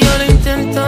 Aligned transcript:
yo 0.00 0.18
lo 0.18 0.24
intento. 0.24 0.81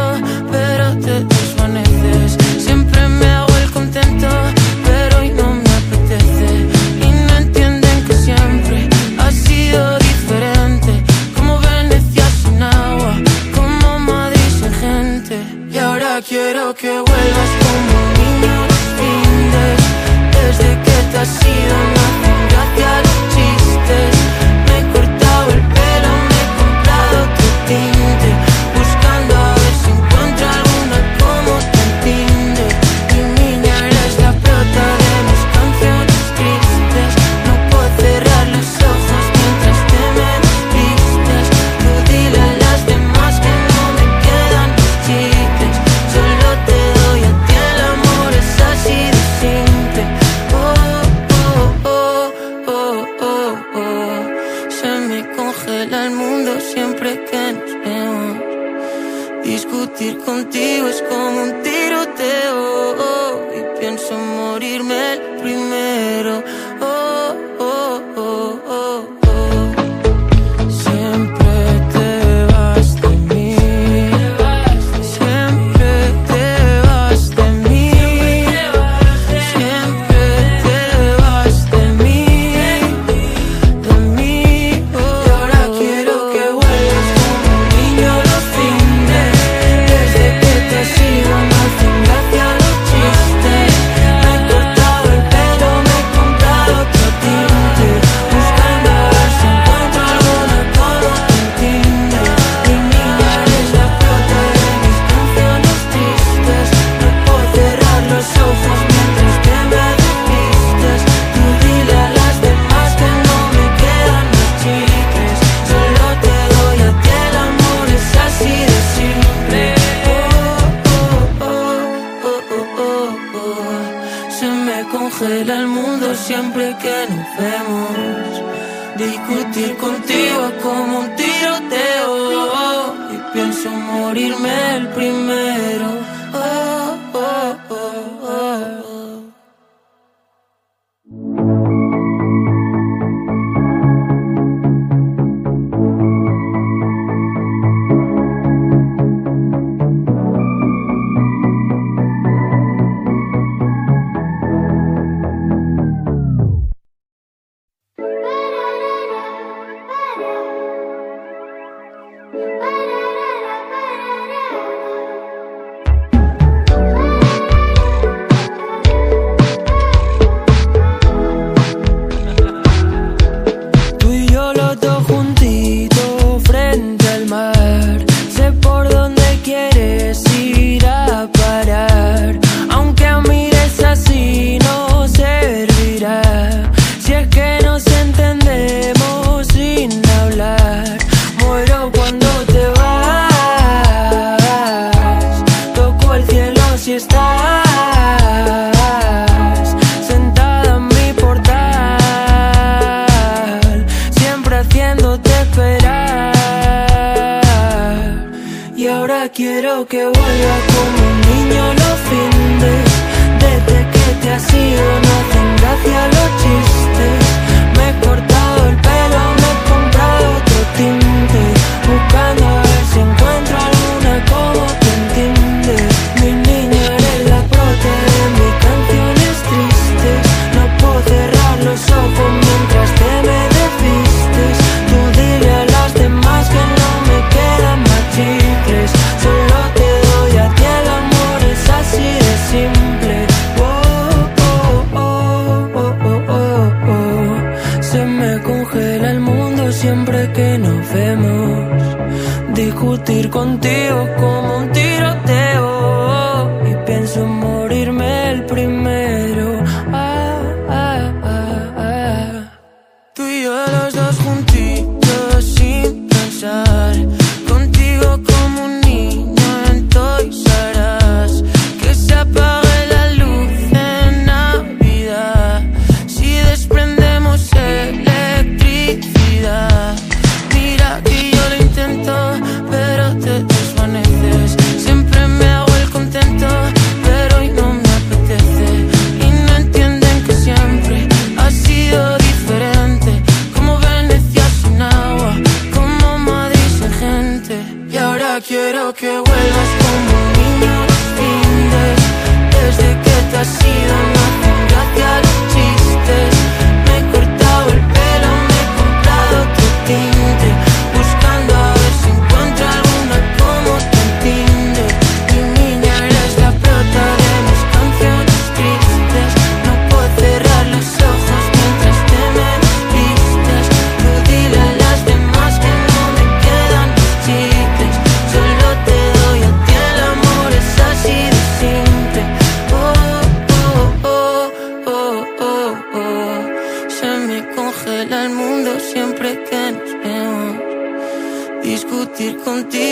Discutir 253.15 253.31
contigo 253.31 253.84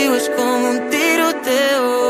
contigo 0.02 0.16
es 0.16 0.28
como 0.30 0.70
un 0.70 0.90
tiroteo. 0.90 2.01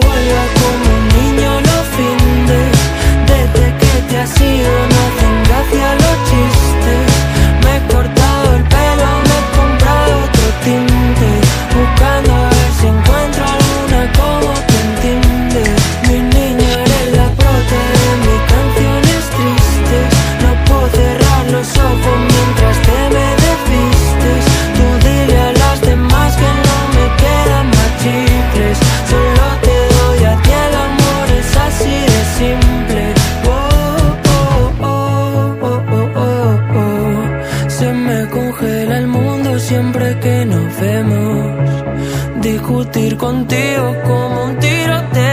Quiero 0.00 0.51
nos 40.44 40.80
vemos. 40.80 41.84
Discutir 42.40 43.16
contigo 43.16 43.94
como 44.04 44.44
un 44.44 44.58
tiroteo. 44.58 45.31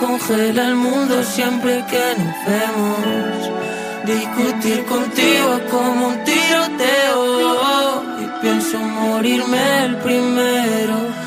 congela 0.00 0.68
el 0.68 0.76
mundo 0.76 1.22
siempre 1.22 1.84
que 1.90 2.04
nos 2.18 2.34
vemos. 2.46 3.50
Discutir 4.06 4.84
contigo 4.84 5.54
es 5.58 5.70
como 5.70 6.08
un 6.08 6.24
tiroteo. 6.24 8.02
Y 8.22 8.40
pienso 8.42 8.78
morirme 8.78 9.84
el 9.86 9.96
primero 9.98 11.23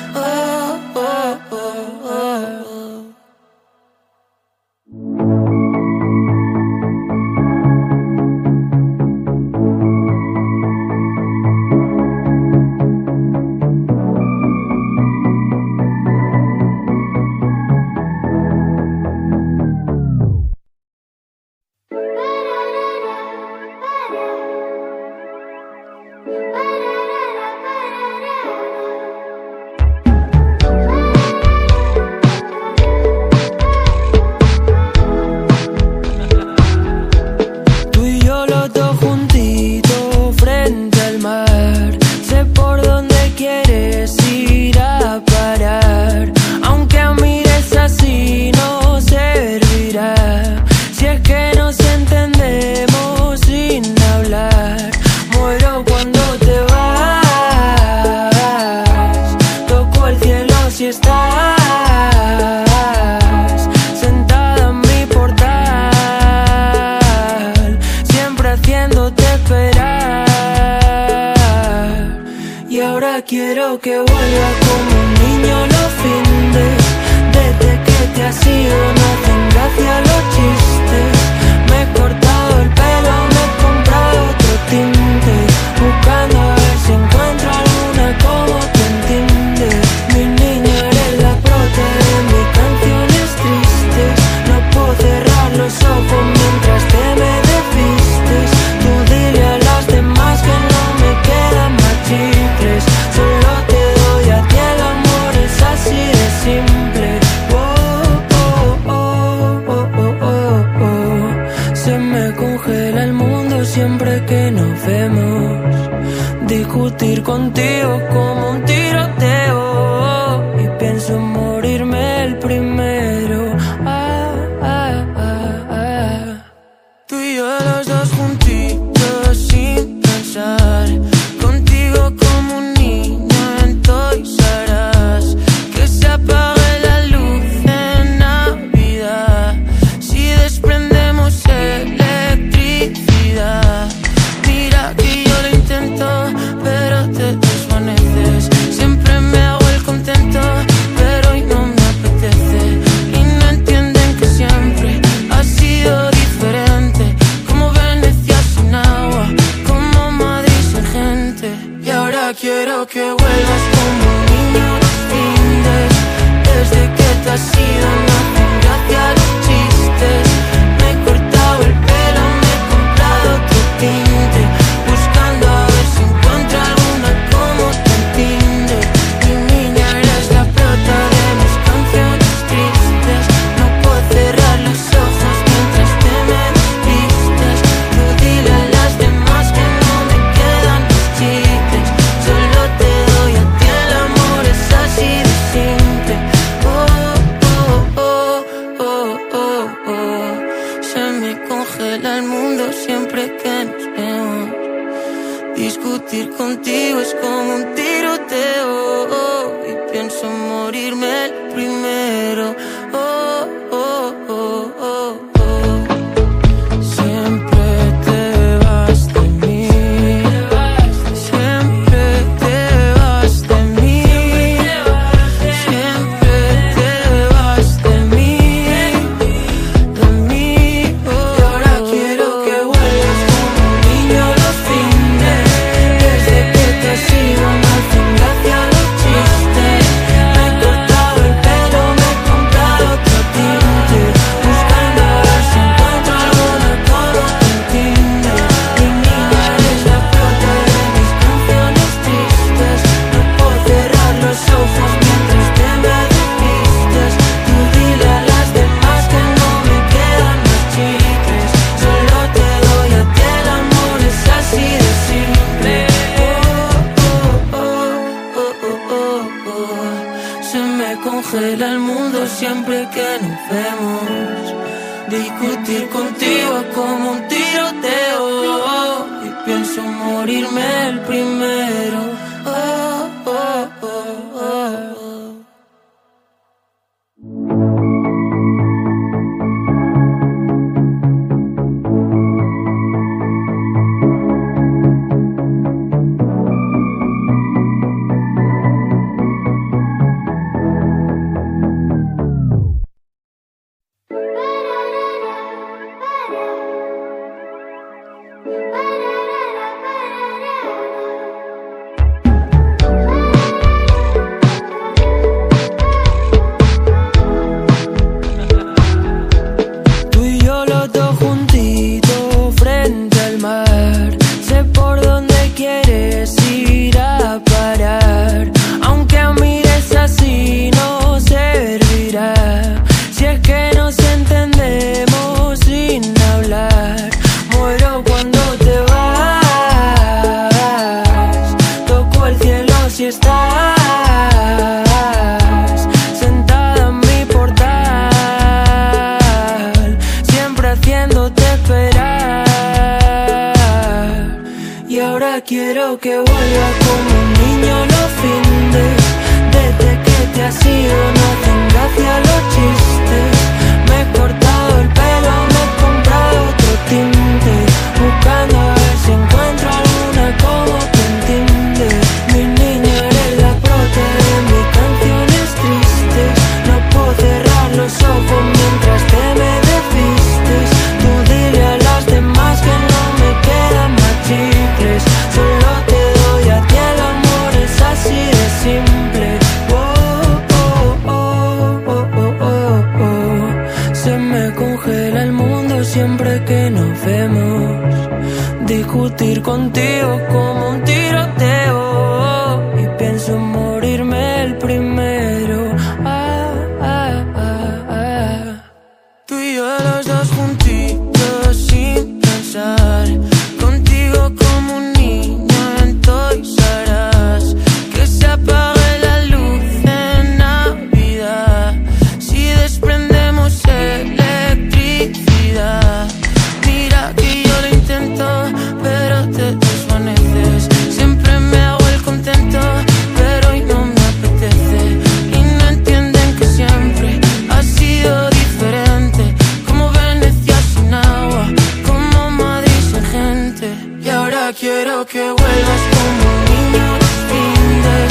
Que 445.05 445.19
vuelvas 445.21 445.83
como 445.93 446.23
un 446.33 446.45
niño 446.45 446.97
los 446.97 447.17
fines 447.29 448.09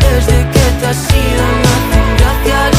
Desde 0.00 0.36
que 0.50 0.64
te 0.80 0.86
has 0.88 1.14
ido 1.14 1.44
me 1.62 1.68
hacen 1.76 2.16
gracia 2.18 2.73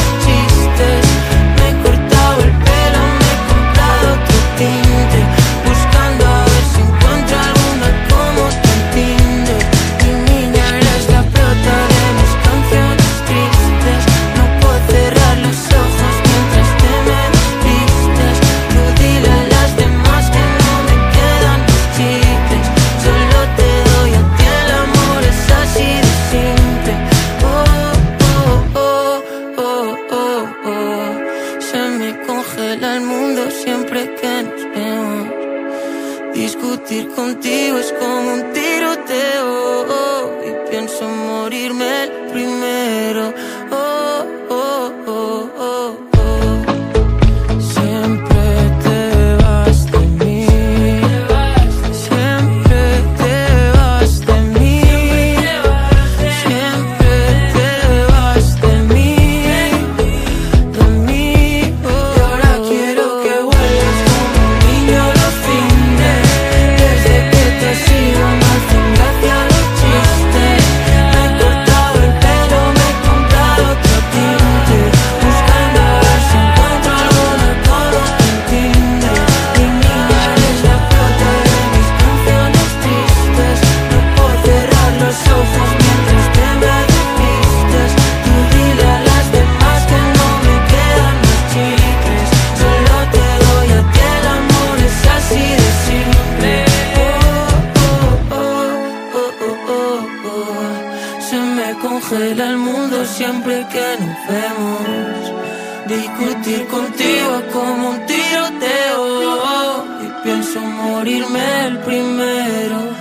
morirme 110.96 111.66
el 111.66 111.78
primero. 111.80 112.95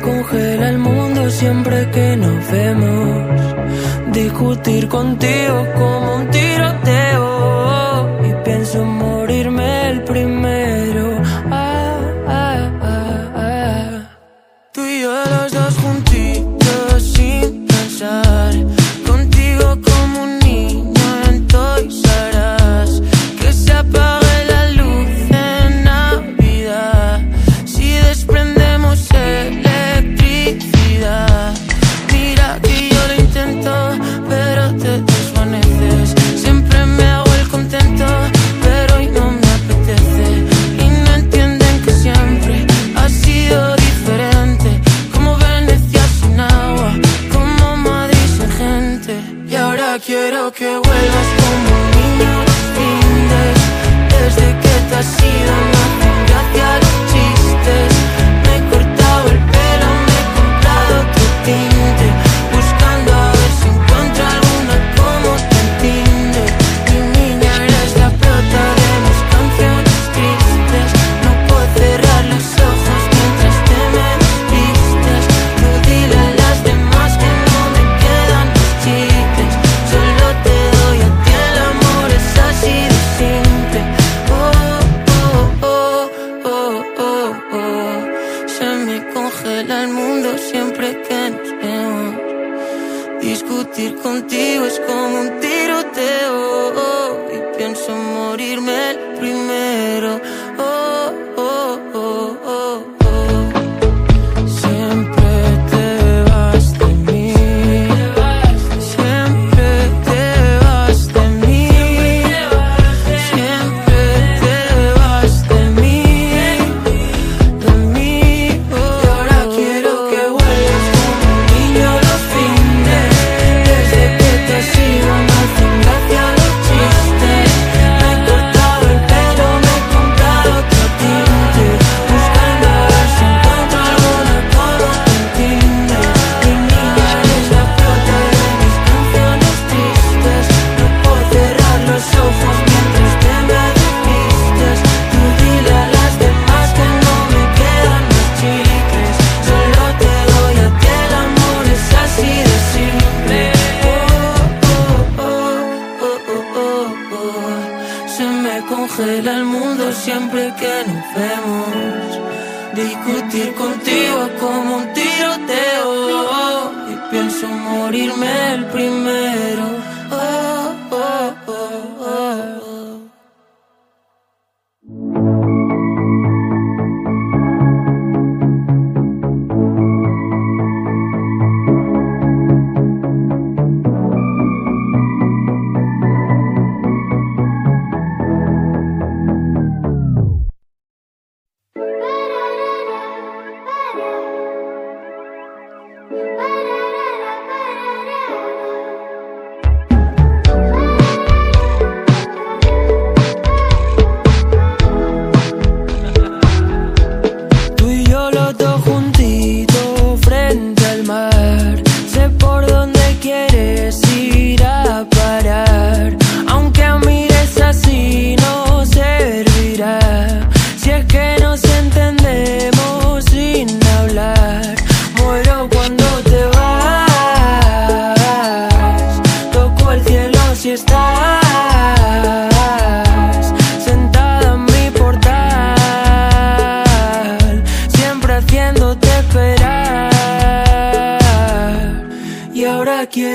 congela 0.00 0.68
el 0.68 0.78
mundo 0.78 1.30
siempre 1.30 1.90
que 1.90 2.16
nos 2.16 2.50
vemos. 2.50 3.52
Discutir 4.12 4.88
contigo 4.88 5.66
como 5.76 6.16
un 6.16 6.30
tiroteo. 6.30 7.33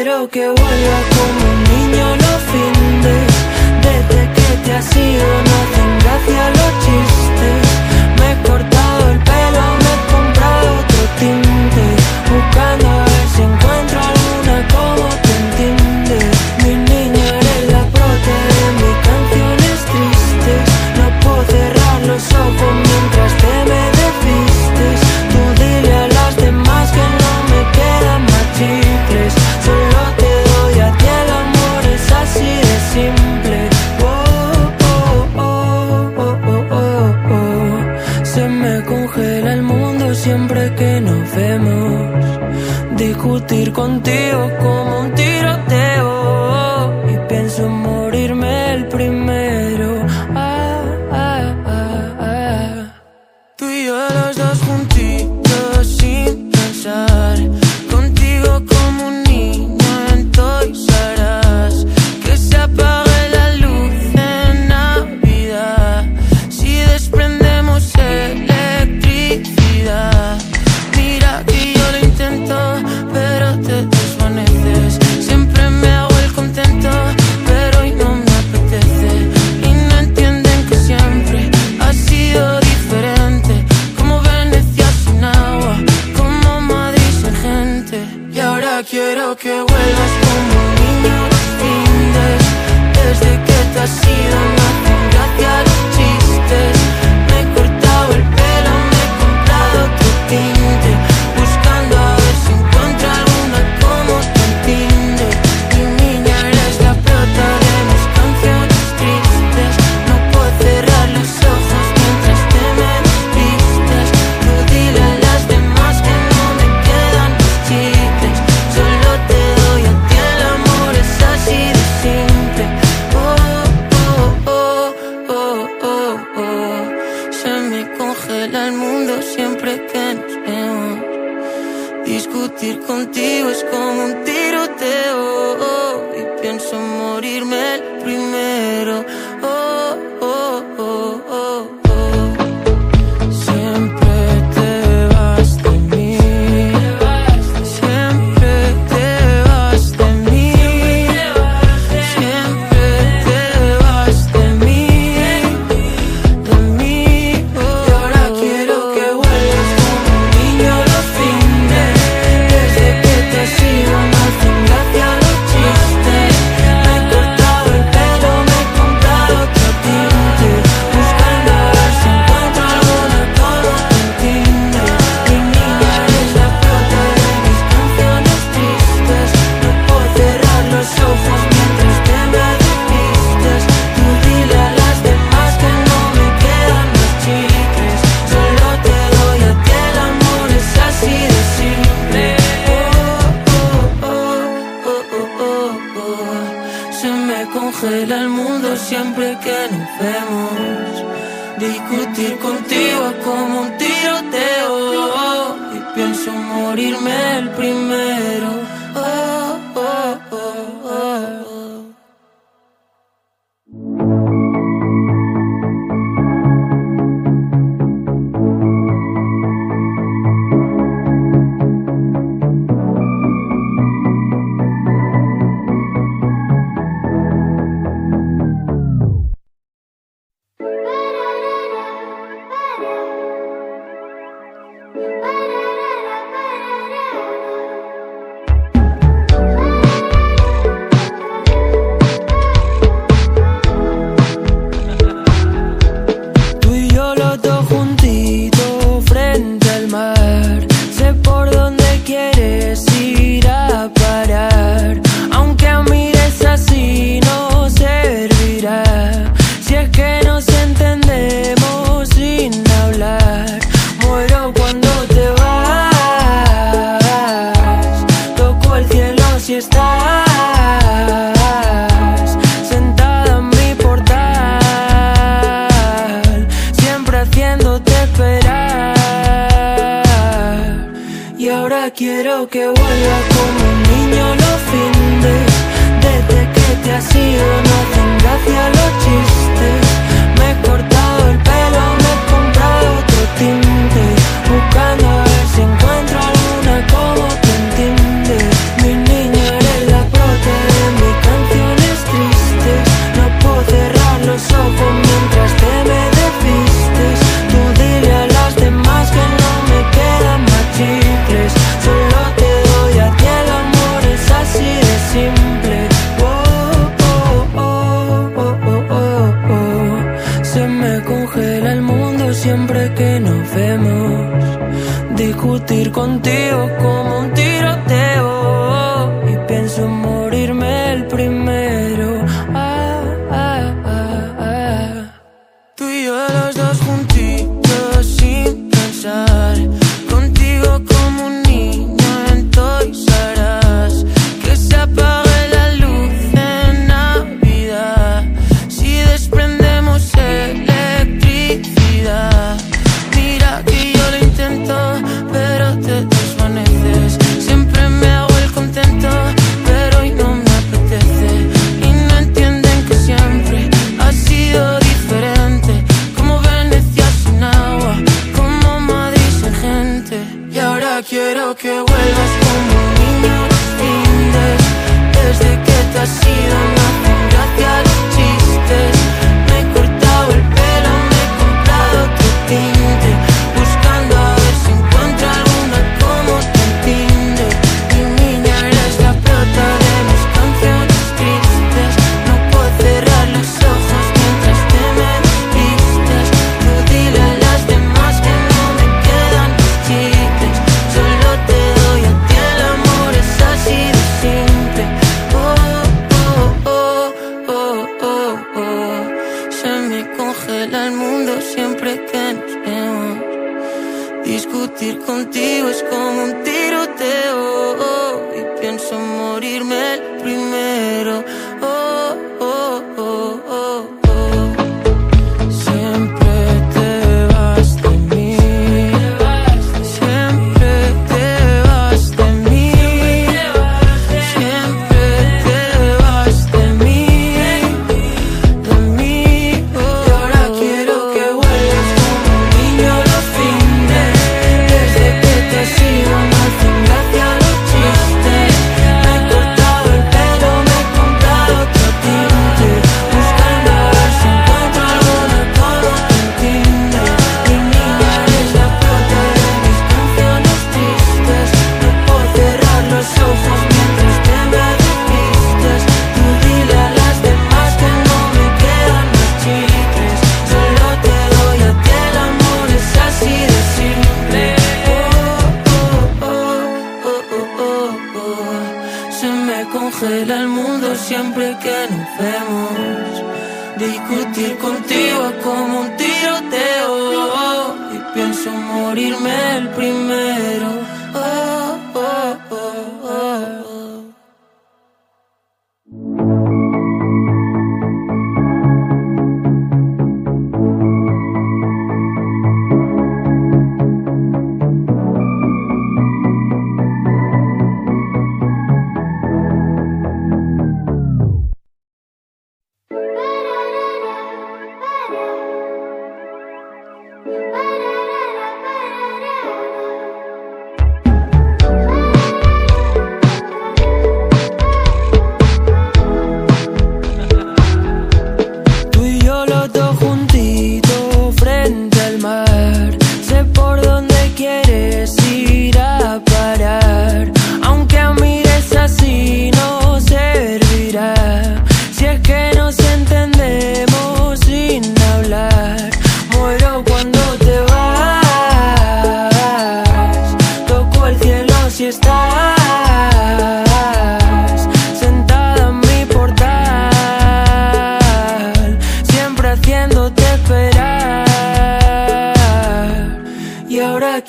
Quiero 0.02 0.30
que 0.30 0.48
vuelva 0.48 1.00
como 1.14 1.42
un 1.52 1.60
niño 1.74 2.08
los 2.16 2.40
fines. 2.52 3.28
Desde 3.84 4.22
que 4.34 4.48
te 4.64 4.72
has 4.74 4.96
ido 4.96 5.28
no 5.46 5.54
hacen 5.62 5.92
gracia 6.00 6.44
los 6.58 6.72
chistes. 6.86 7.60
Me 8.18 8.32
he 8.32 8.36
cortado 8.48 9.12
el 9.12 9.20
pelo, 9.20 9.66
me 9.84 9.92
he 9.92 10.00
comprado 10.14 10.68
otro 10.80 11.02
tinte. 11.20 11.86
Buscando 12.32 12.88
a 12.88 13.04
ver 13.12 13.28
si 13.36 13.42
encuentro 13.42 14.00
alguna 14.12 14.56
como 14.72 15.06
te 15.26 15.34
entiende. 15.44 16.20
Mi 16.64 16.74
niño 16.92 17.24
eres 17.36 17.64
la 17.74 17.84
prote 17.96 18.36
de 18.56 18.66
mis 18.80 18.96
canciones 19.10 19.78
tristes. 19.92 20.62
No 20.98 21.06
puedo 21.20 21.44
cerrar 21.44 22.00
los 22.08 22.24
ojos 22.32 22.74
mientras. 22.88 23.19
discutir 43.40 43.72
contigo 43.72 44.50
como 44.60 44.99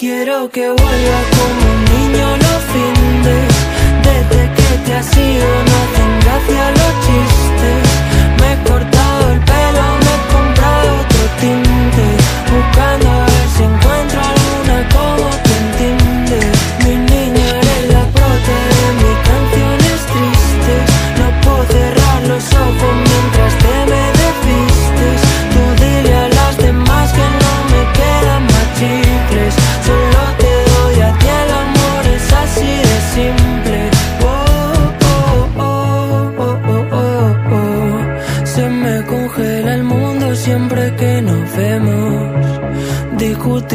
Quiero 0.01 0.48
que 0.48 0.66
vuelva 0.66 1.20
como 1.36 1.62
un 1.74 1.84
niño 1.84 2.26
los 2.38 2.62
fines 2.72 3.53
Desde 4.03 4.42
que 4.55 4.68
te 4.86 4.94
has 4.94 5.14
ido 5.14 5.46
no 5.66 5.72
hacen 5.82 6.20
gracia 6.20 6.70
los 6.70 6.92
chistes. 7.05 7.29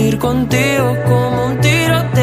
ir 0.08 0.20
contigo 0.20 0.96
como 1.08 1.48
un 1.48 1.60
tiro 1.62 2.15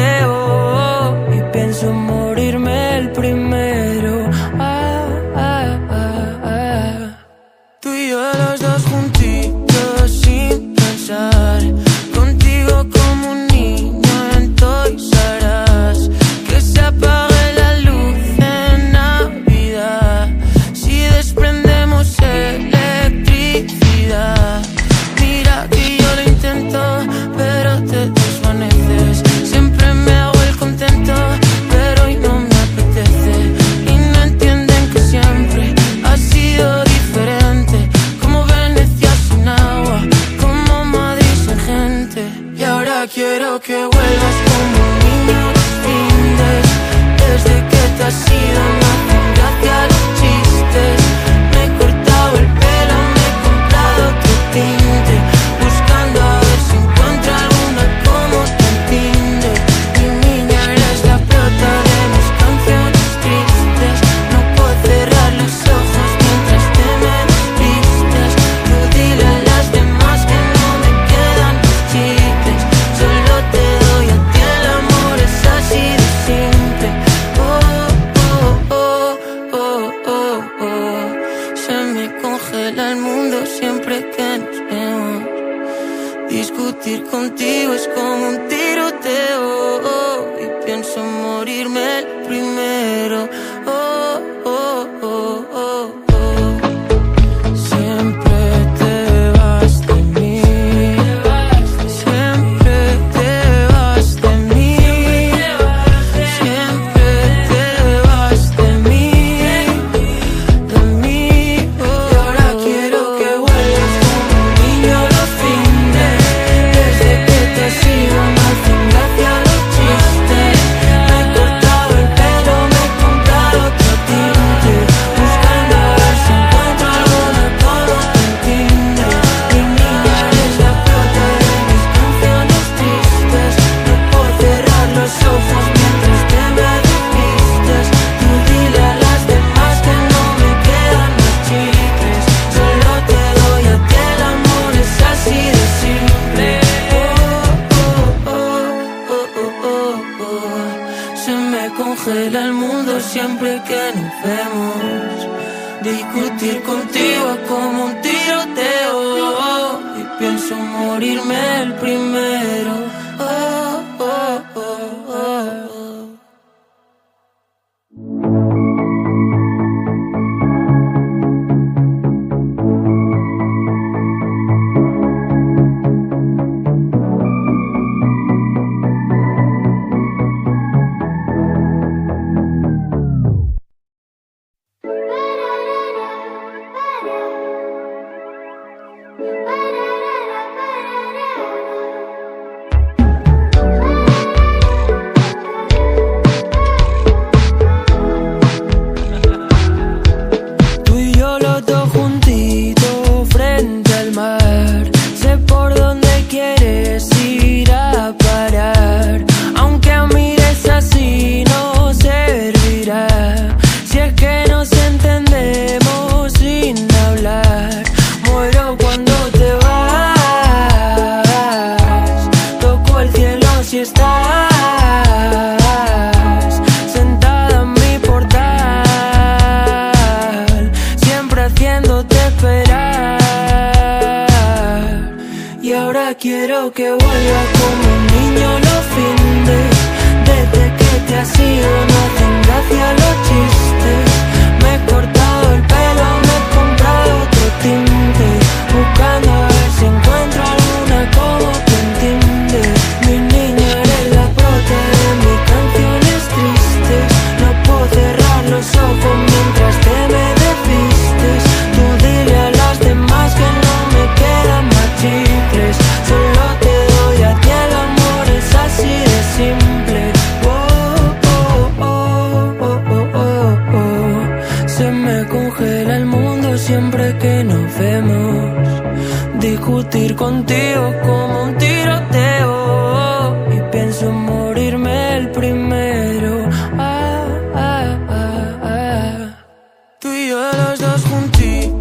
para 290.43 290.73
os 290.73 290.79
dois 290.79 291.72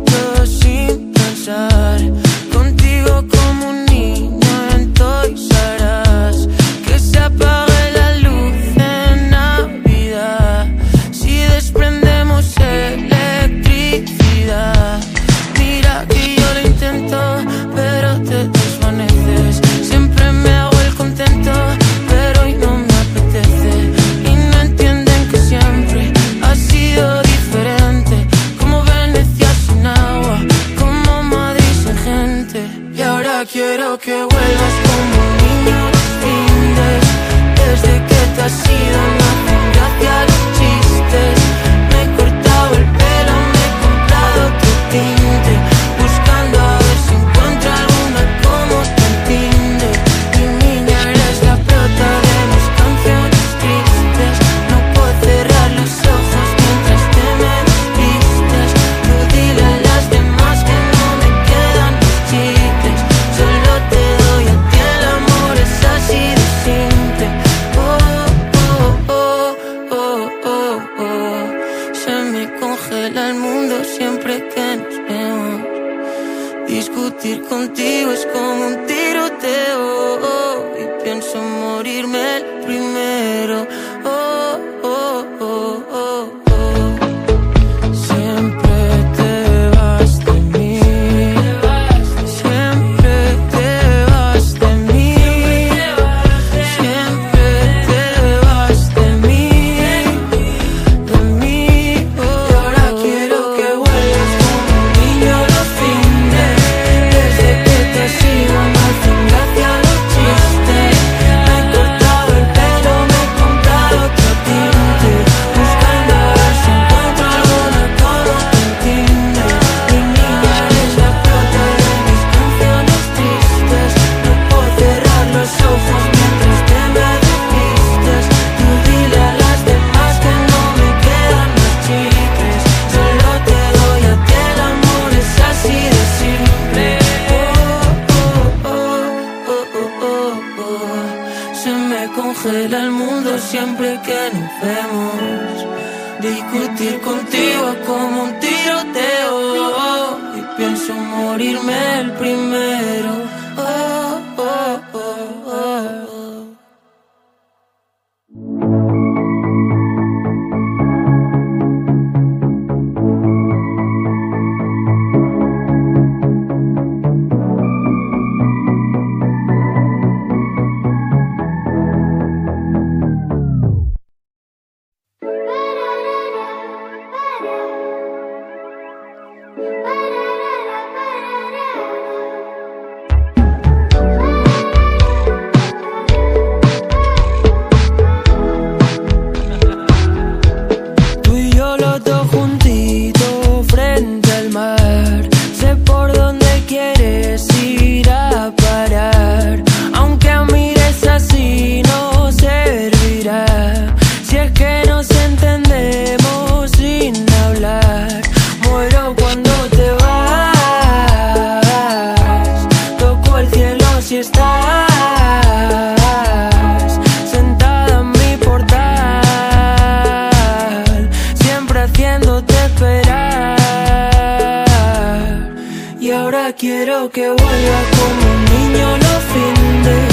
como 228.02 228.22
un 228.34 228.44
niño 228.54 228.88
los 228.96 229.20
fines 229.32 230.12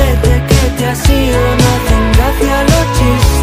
Desde 0.00 0.34
que 0.48 0.62
te 0.76 0.86
has 0.86 1.10
ido 1.10 1.40
no 1.60 1.66
hacen 1.76 2.12
gracia 2.16 2.62
los 2.62 2.98
chistes. 2.98 3.33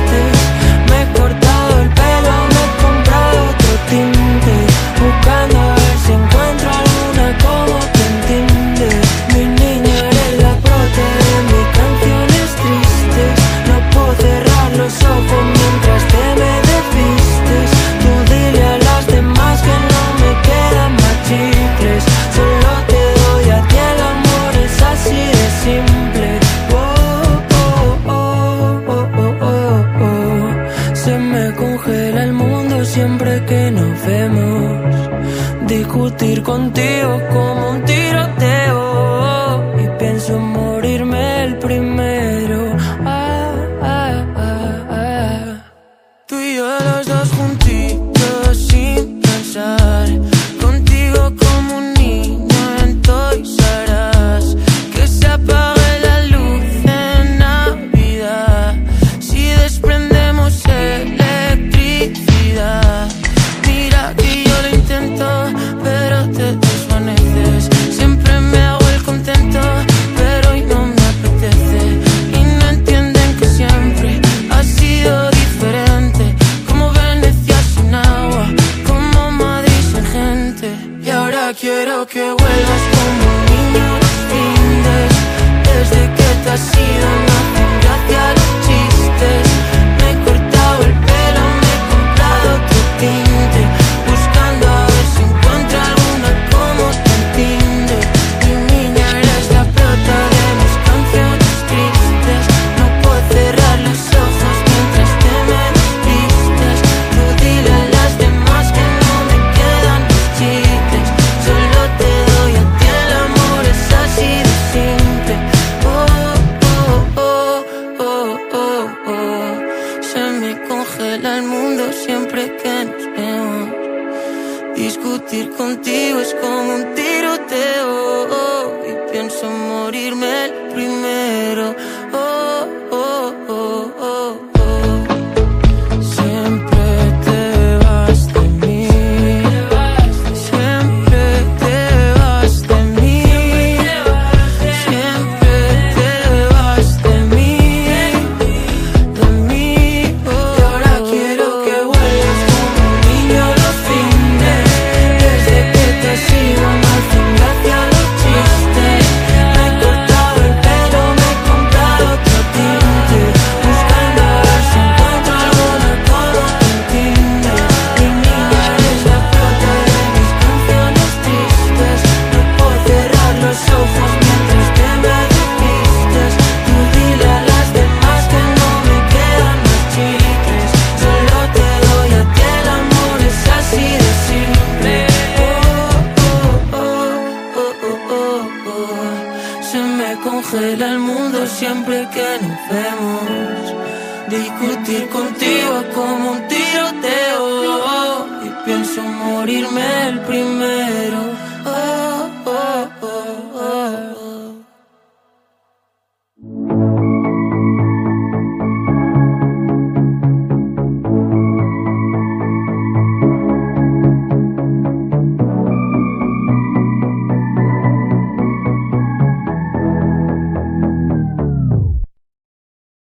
contigo 36.51 37.17
como 37.31 37.69
un 37.69 37.90